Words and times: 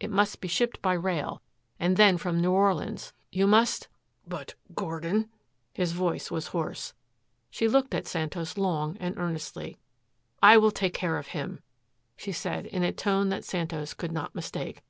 It 0.00 0.08
must 0.10 0.40
be 0.40 0.48
shipped 0.48 0.80
by 0.80 0.94
rail, 0.94 1.42
and 1.78 1.98
then 1.98 2.16
from 2.16 2.40
New 2.40 2.52
Orleans. 2.52 3.12
You 3.30 3.46
must" 3.46 3.88
"But 4.36 4.54
Gordon?" 4.74 5.28
His 5.74 5.92
voice 5.92 6.30
was 6.30 6.46
hoarse. 6.46 6.94
She 7.50 7.68
looked 7.68 7.94
at 7.94 8.06
Santos 8.06 8.56
long 8.56 8.96
and 8.98 9.18
earnestly. 9.18 9.76
"I 10.42 10.56
will 10.56 10.70
take 10.70 10.94
care 10.94 11.18
of 11.18 11.26
him," 11.36 11.60
she 12.16 12.32
said 12.32 12.64
in 12.64 12.82
a 12.82 12.92
tone 12.92 13.28
that 13.28 13.44
Santos 13.44 13.92
could 13.92 14.10
not 14.10 14.34
mistake. 14.34 14.82